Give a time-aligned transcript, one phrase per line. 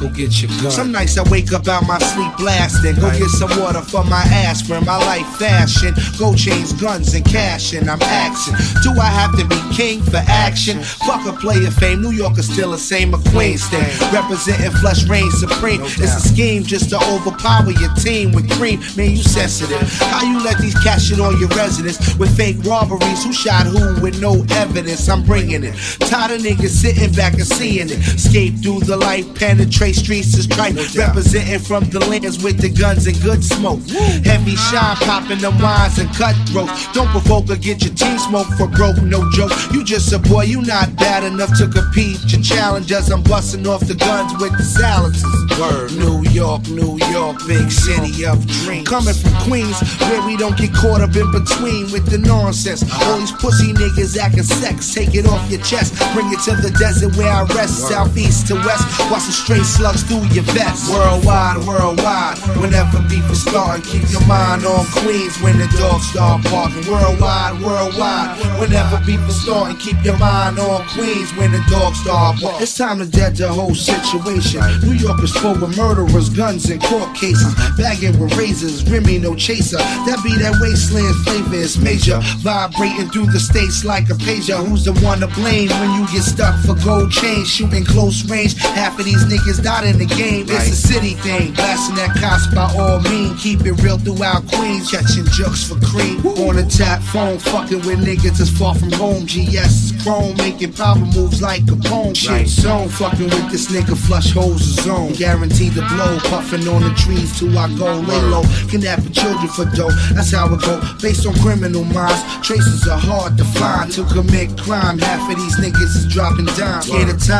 [0.00, 0.70] Go get your gun.
[0.70, 2.96] Some nights I wake up out my sleep blasting.
[2.96, 4.84] Go get some water for my ass, aspirin.
[4.84, 5.94] My life fashion.
[6.18, 7.74] Go chains, guns, and cash.
[7.74, 8.54] And I'm action.
[8.82, 10.82] Do I have to be king for action?
[10.82, 12.00] Fuck a player fame.
[12.02, 13.84] New York is still the same a Queens thing.
[14.12, 15.82] Representing flush reign supreme.
[15.82, 18.80] It's a scheme just to overpower your team with cream.
[18.96, 19.80] Man, you sensitive.
[19.98, 23.24] How you let these cash shit on your residence with fake robberies?
[23.24, 25.08] Who shot who with no evidence?
[25.08, 25.74] I'm bringing it.
[26.00, 27.90] Tired of niggas sitting back and seeing it.
[27.92, 30.74] Escape through the light, penetrate streets is tripe.
[30.94, 33.80] Representing from the lands with the guns and good smoke.
[34.24, 36.92] Heavy shine, popping the wines and cutthroats.
[36.92, 39.52] Don't provoke or get your team smoke for broke, no joke.
[39.72, 42.18] You just a boy, you not bad enough to compete.
[42.32, 45.24] Your challengers, I'm busting off the guns with the silencers.
[45.58, 45.92] Word.
[45.94, 48.88] New York, New York, big city of dreams.
[48.88, 49.78] Coming from Queens,
[50.10, 52.82] where we don't get caught up in between with the nonsense.
[53.02, 55.94] All these pussy niggas acting sex, take it off your chest.
[56.12, 58.84] Bring it to the desert where I rest, southeast to west.
[59.10, 60.90] Watch the straight slugs through your vest.
[60.92, 66.42] Worldwide, worldwide, whenever beef is starting, keep your mind on Queens when the dogs start
[66.44, 66.84] barking.
[66.90, 72.40] Worldwide, worldwide, whenever beef is starting, keep your mind on Queens when the dogs start
[72.40, 72.62] barking.
[72.62, 74.60] It's time to dead the whole situation.
[74.82, 77.54] New York is full of murderers, guns, and court cases.
[77.76, 79.78] Bagging with razors, Remy no chaser.
[80.06, 82.20] That be that wasteland flavor is major.
[82.38, 84.58] Vibrating through the states like a pager.
[84.66, 87.53] Who's the one to blame when you get stuck for gold chains?
[87.54, 88.58] Shooting close range.
[88.58, 90.46] Half of these niggas died in the game.
[90.48, 91.52] It's a city thing.
[91.54, 93.40] Blasting that cops by all means.
[93.40, 94.90] Keep it real throughout Queens.
[94.90, 96.18] Catching jokes for cream.
[96.48, 99.24] On a tap phone, fucking with niggas that's far from home.
[99.26, 102.16] GS is chrome, making power moves like a Capone.
[102.16, 105.12] Shit zone, fucking with this nigga, flush holes of zone.
[105.12, 108.42] Guaranteed to blow, puffing on the trees till I go lay low.
[108.70, 110.80] Kidnapping children for dough, that's how it go.
[111.00, 114.98] Based on criminal minds, traces are hard to find to commit crime.
[114.98, 116.90] Half of these niggas is dropping dimes.
[116.90, 117.33] Get a time,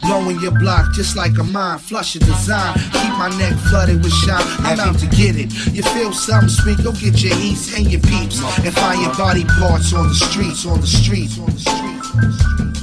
[0.00, 1.78] blowing your block just like a mine.
[1.78, 4.44] Flush a design, keep my neck flooded with shine.
[4.60, 5.52] I'm out to get it.
[5.72, 6.78] You feel something sweet?
[6.82, 10.66] Go get your eats and your peeps and find your body parts on the streets,
[10.66, 12.14] on the streets, on the streets.
[12.14, 12.73] On the streets.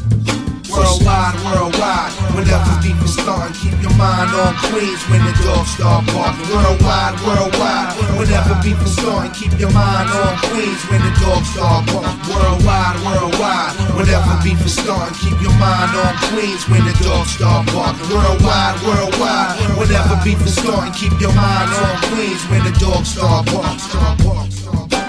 [0.82, 6.10] Worldwide, worldwide, whenever beef is starting, keep your mind on Queens when the dogs start
[6.10, 6.50] barking.
[6.50, 11.86] Worldwide, worldwide, whenever beef is starting, keep your mind on Queens when the dogs start
[11.86, 12.18] barking.
[12.34, 17.62] Worldwide, worldwide, whenever beef is starting, keep your mind on Queens when the dogs start
[17.70, 18.10] barking.
[18.10, 23.46] Worldwide, worldwide, whenever beef is starting, keep your mind on Queens when the dogs start
[23.54, 25.01] barking.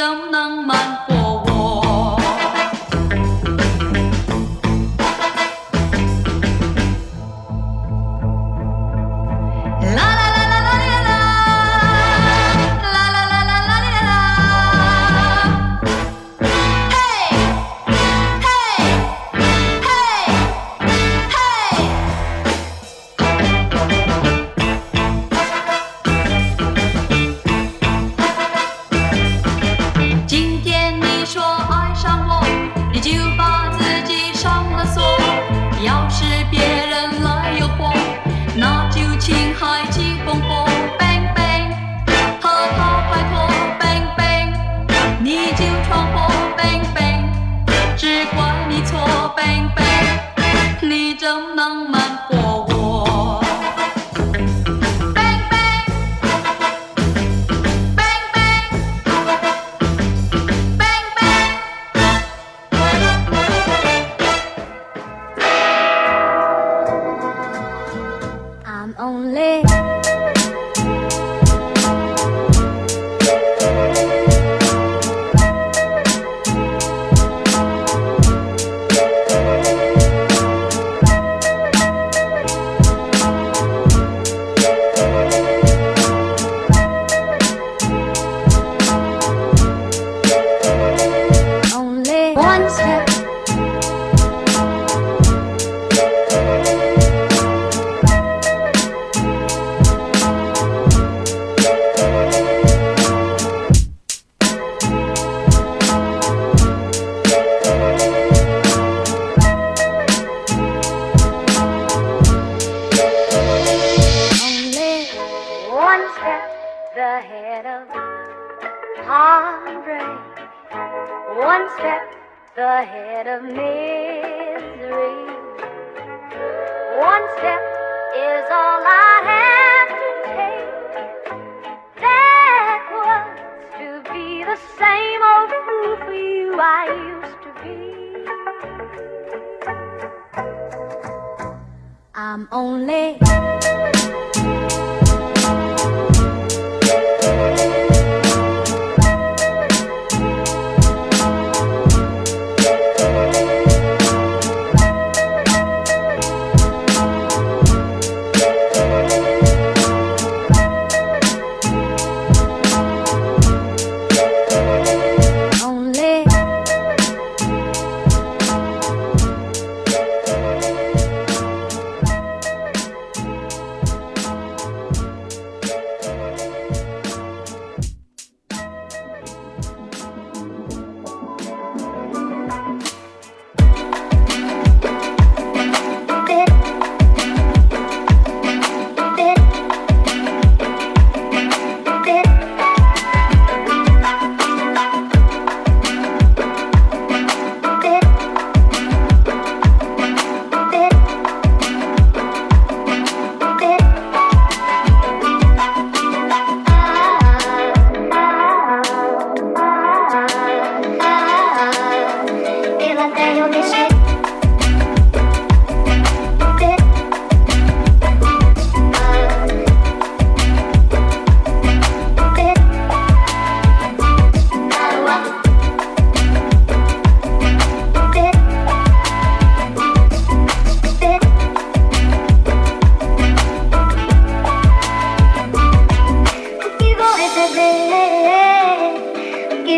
[0.00, 1.19] 怎能瞒过？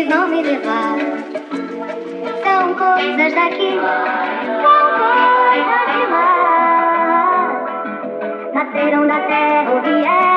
[0.01, 0.97] me levar.
[2.43, 3.79] São coisas daqui,
[4.63, 6.29] são coisas de lá.
[8.53, 10.32] Nasceram da terra ou vieram.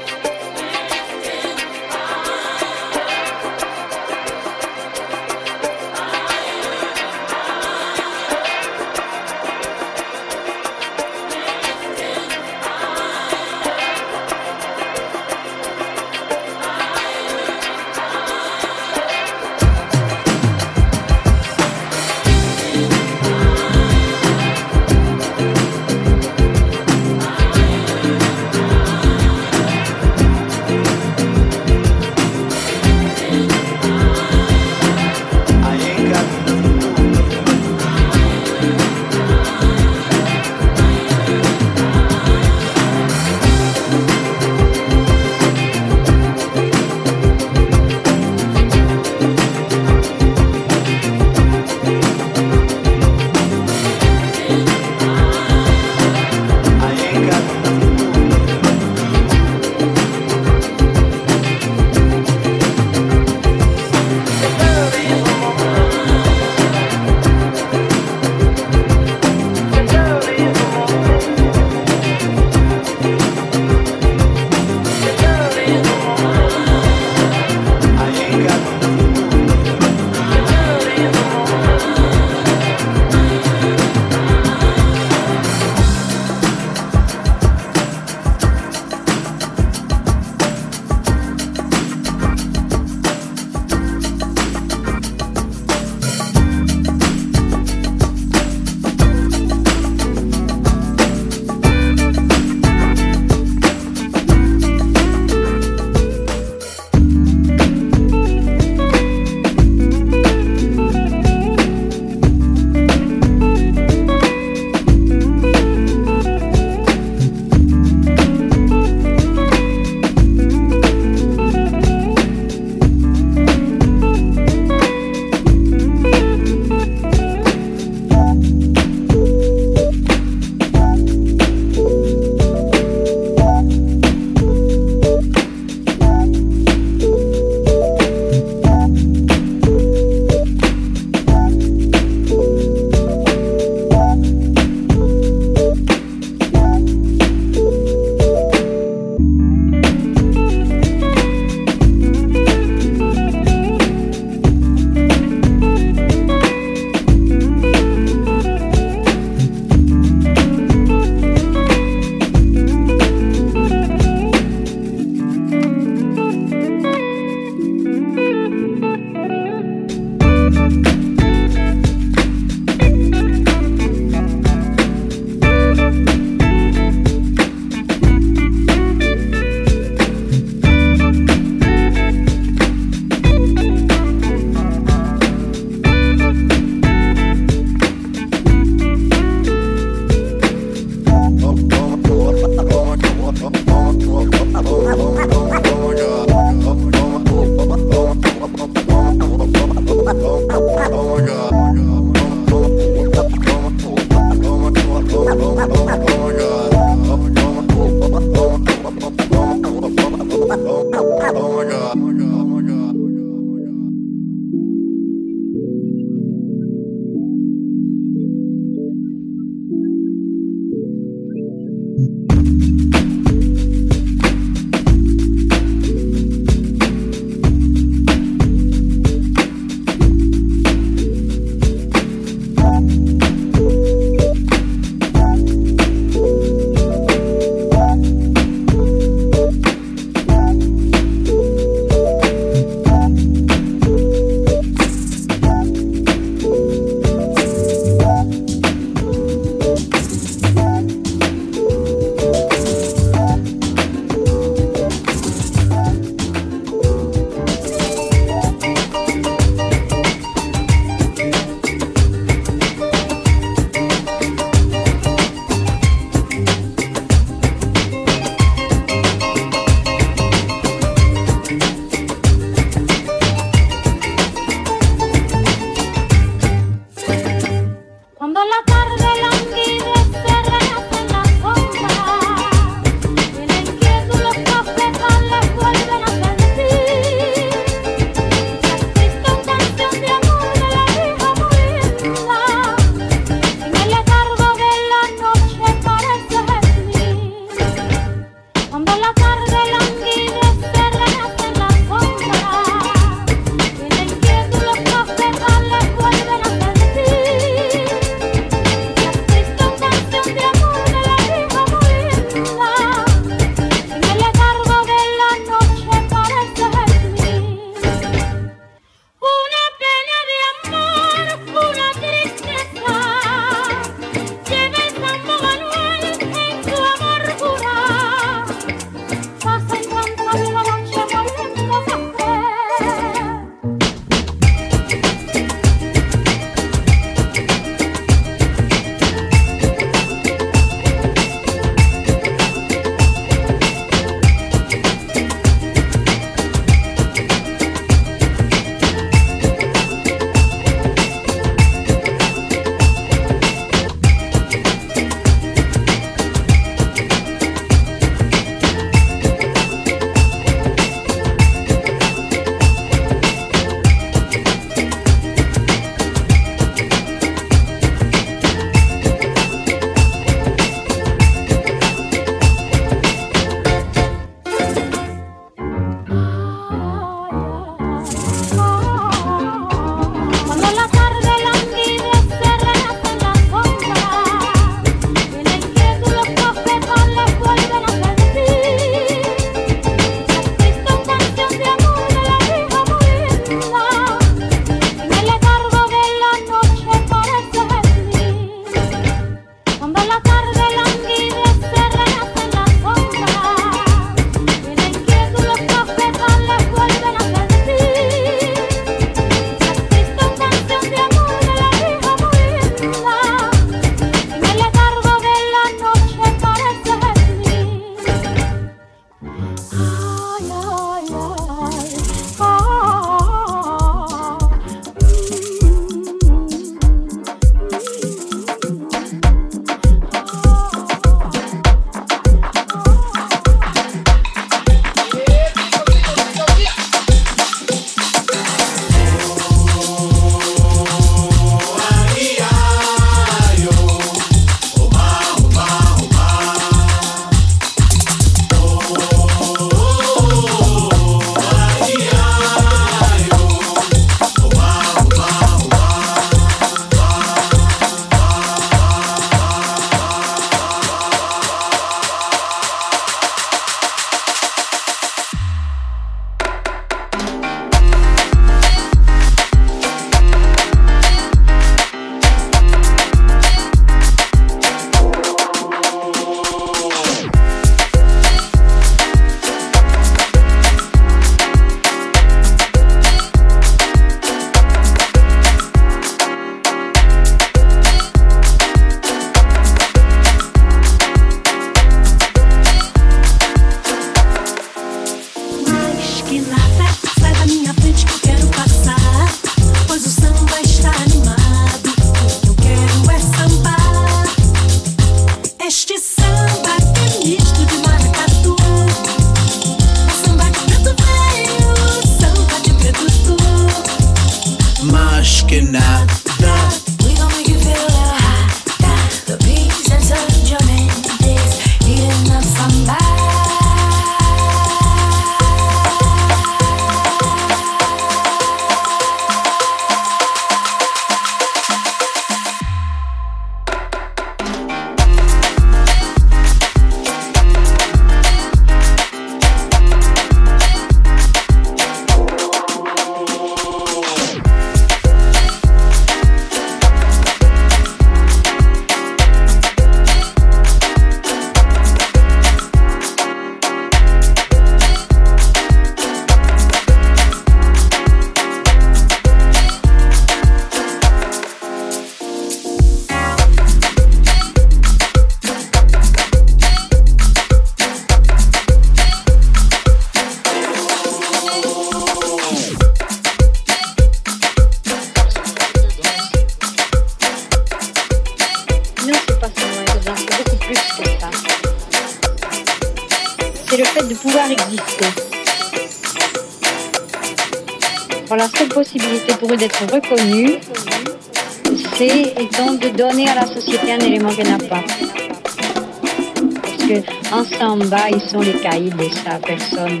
[598.12, 600.00] ils sont les caïds de ça, personne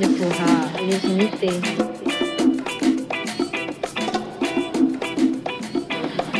[0.00, 1.60] ne pourra les imiter.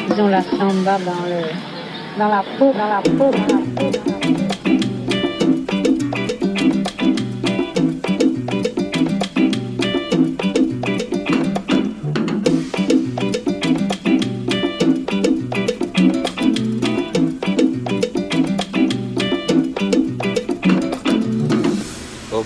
[0.09, 1.47] Ils ont la samba dans, le,
[2.19, 3.31] la dans la peau, dans la peau.
[3.31, 4.64] Dans la peau.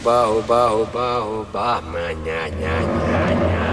[0.09, 3.67] oba oba oba oba manya nya nya nya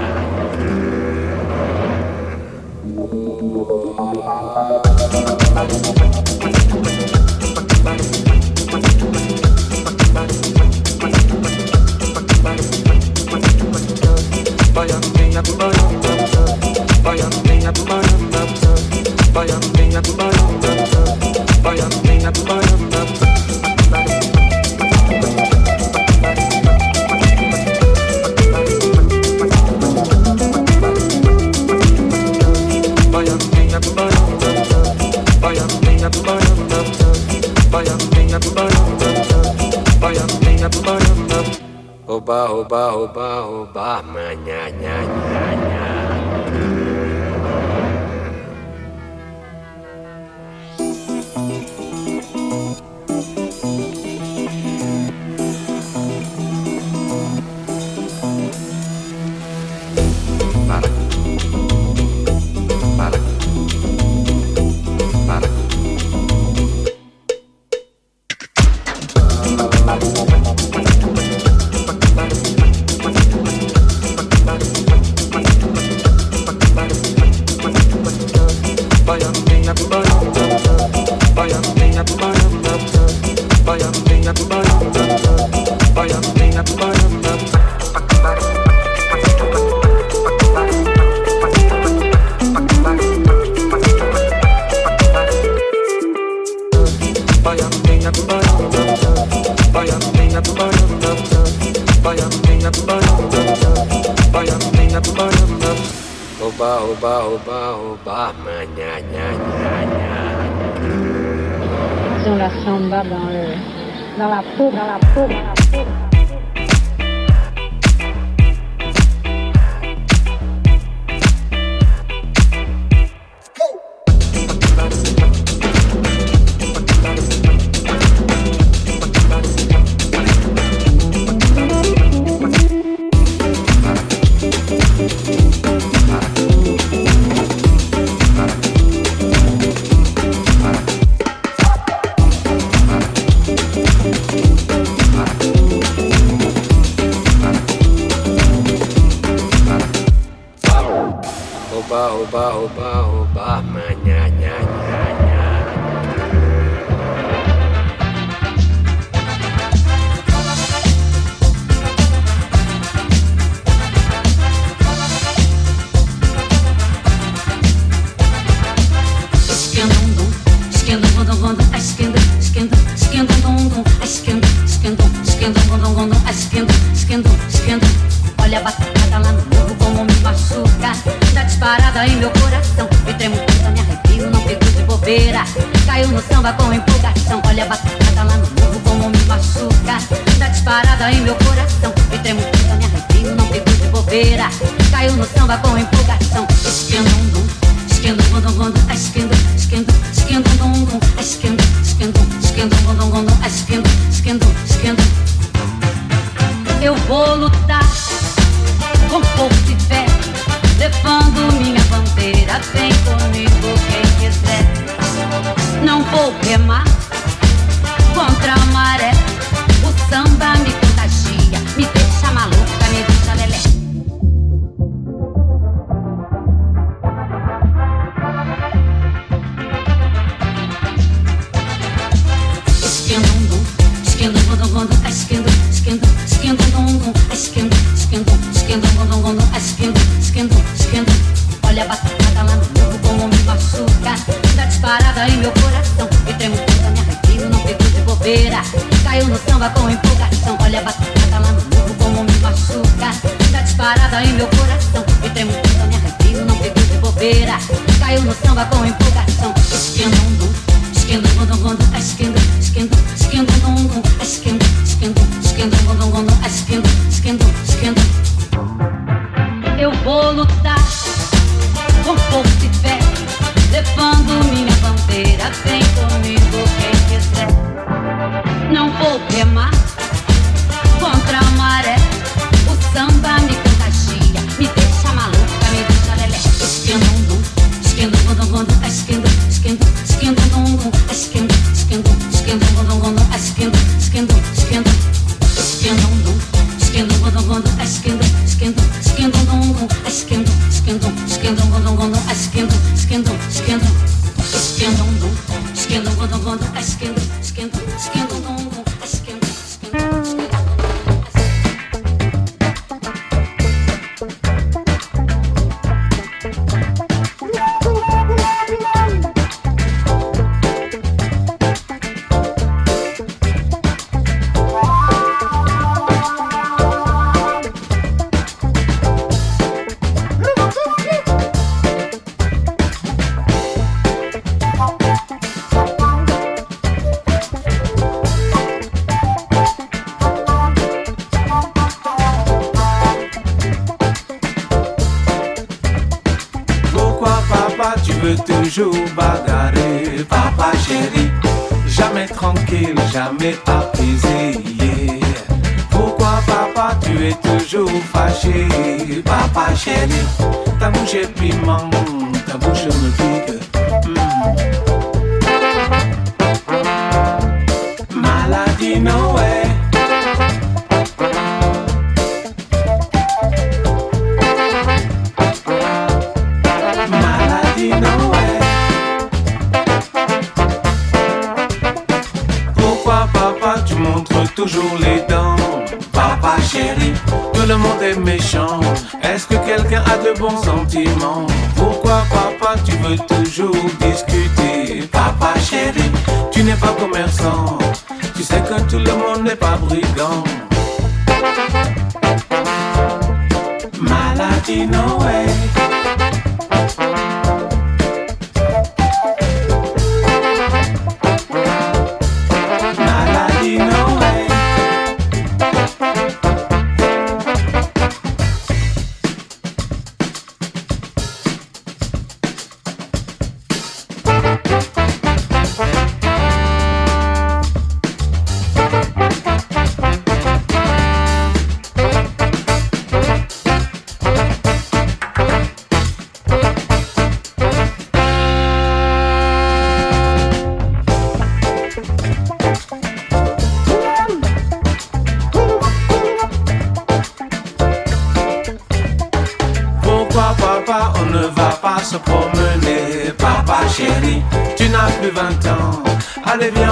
[14.76, 17.45] Bayan, bayan, bayan, bayan, bayan.
[42.66, 45.95] Oba, oba, oba, manhã, nha, nha, nha.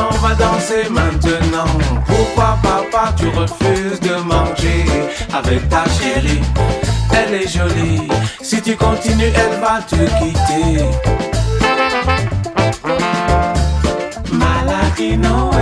[0.09, 1.65] on va danser maintenant.
[2.05, 4.85] Pourquoi papa tu refuses de manger
[5.33, 6.41] avec ta chérie?
[7.15, 8.07] Elle est jolie,
[8.41, 10.83] si tu continues elle va te quitter.
[14.31, 15.52] Malakino.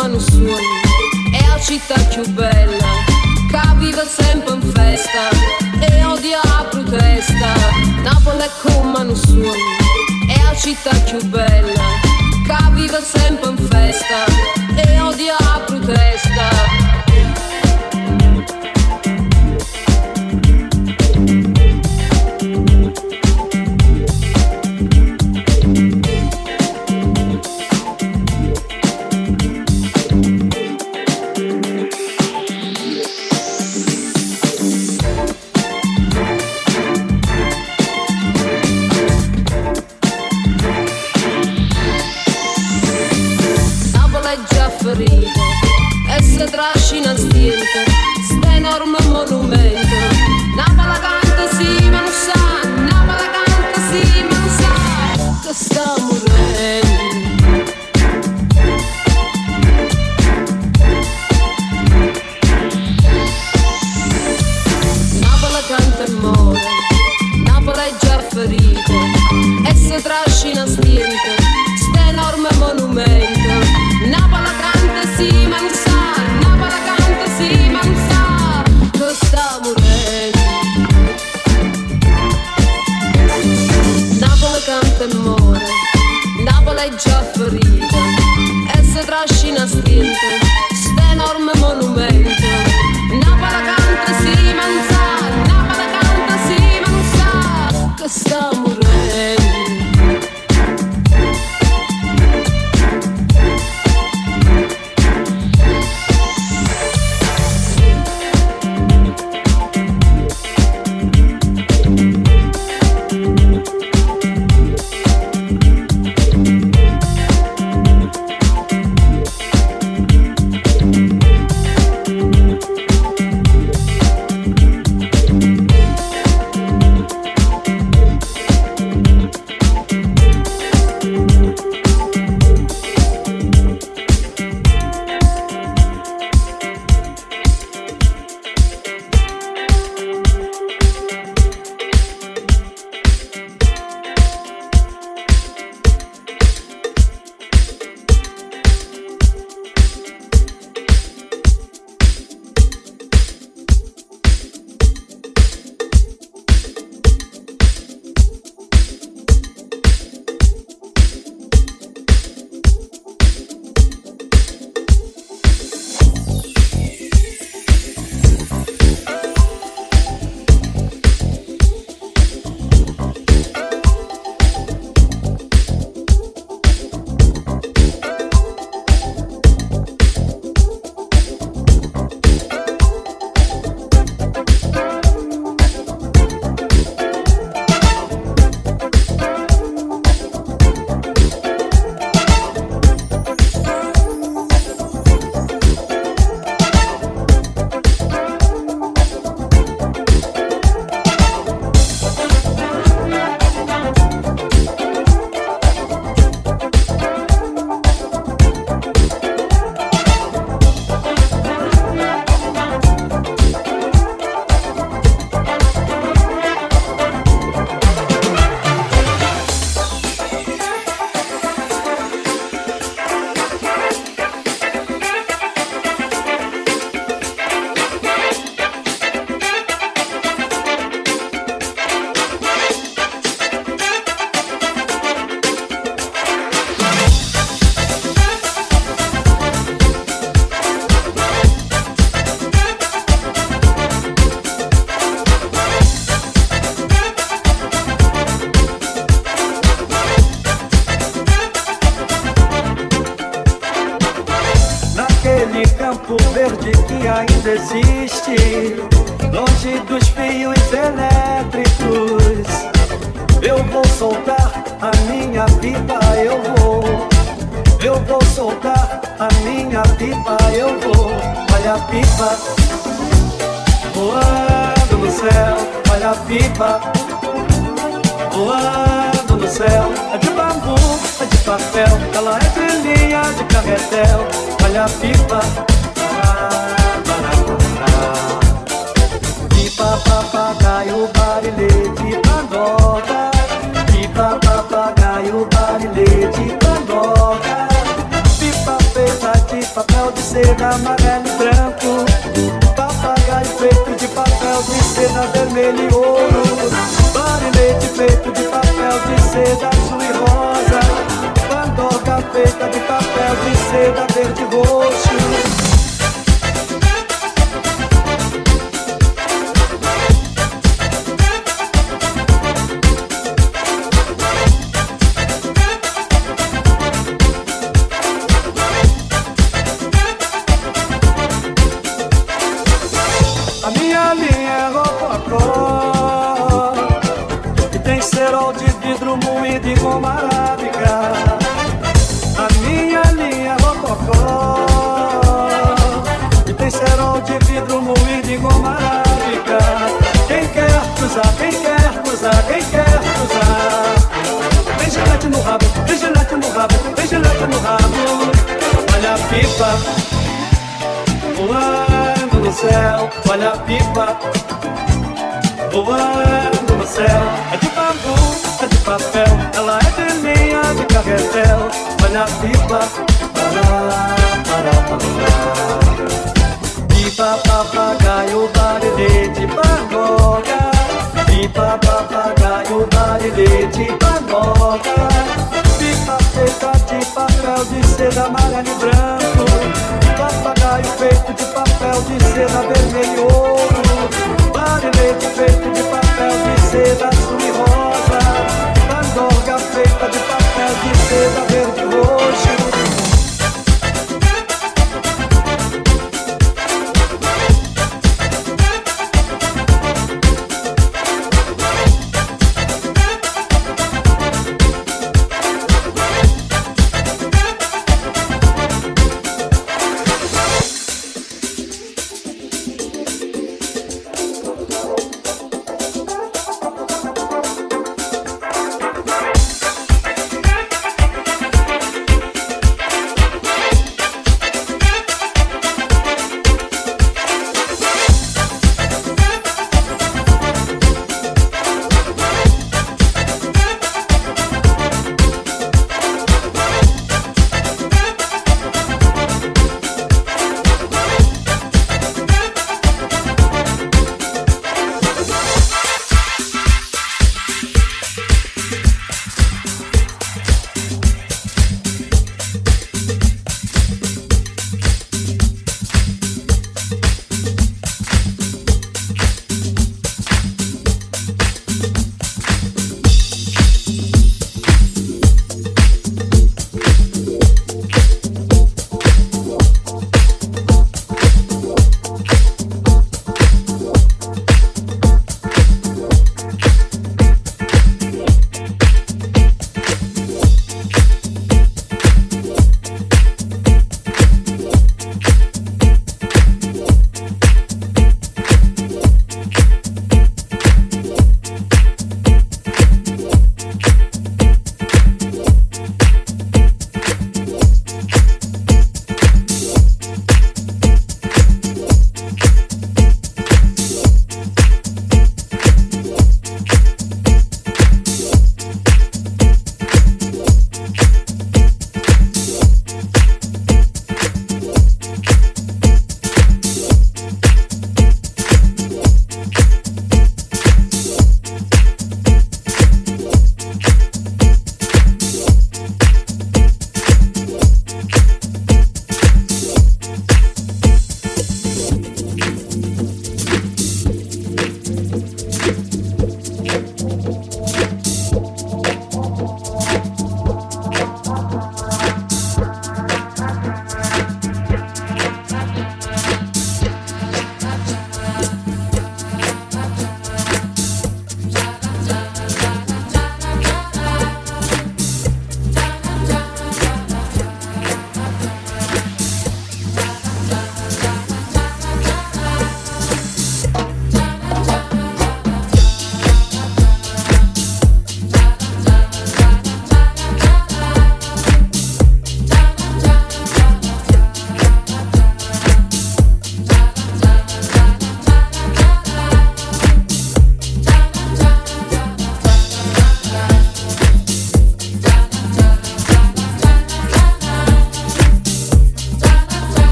[0.00, 0.54] Manusui
[1.30, 3.04] è la città più bella
[3.50, 5.28] che vive sempre in festa
[5.78, 7.52] e odia la protesta.
[8.02, 9.50] Napoli è come Manusui
[10.26, 11.82] è la città più bella
[12.46, 14.24] che vive sempre in festa
[14.74, 16.89] e odia la protesta.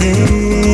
[0.00, 0.67] Mi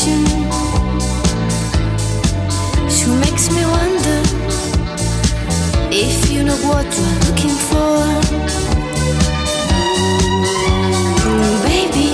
[0.00, 0.24] reflection
[2.88, 4.22] She makes me wonder
[5.90, 8.00] If you know what you are looking for.
[11.26, 12.10] Mm, baby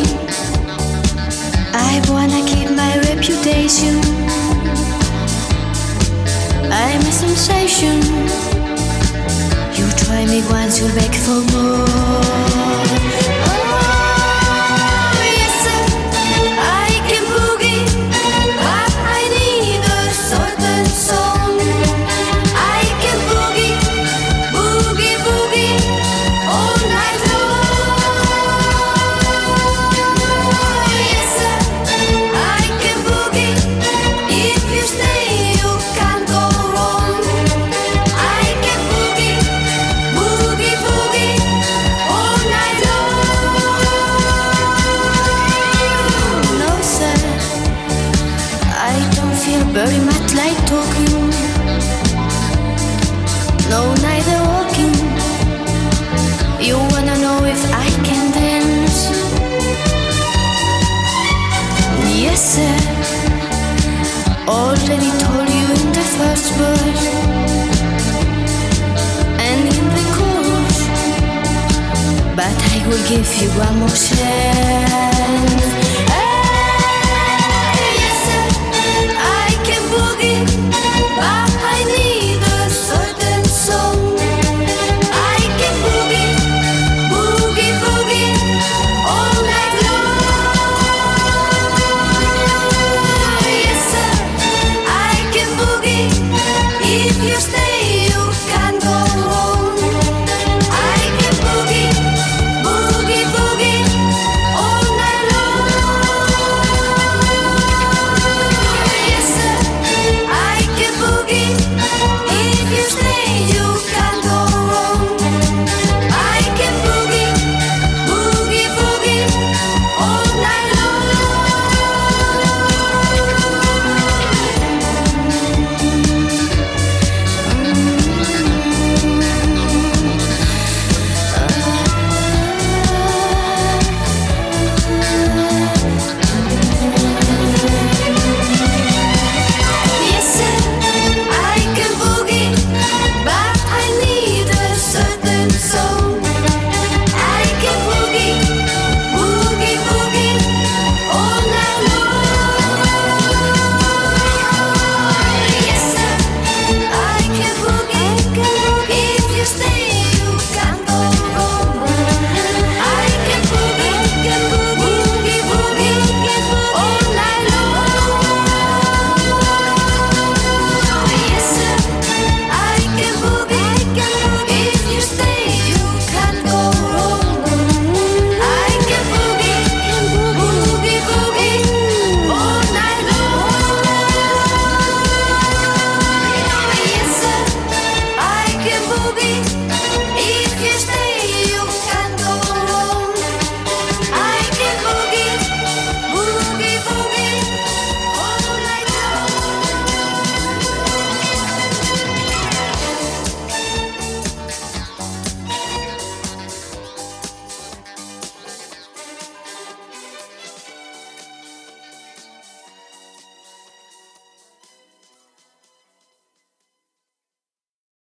[1.74, 4.00] I wanna keep my reputation.
[6.70, 8.00] I'm a sensation.
[9.76, 11.55] You try me once, you'll beg for more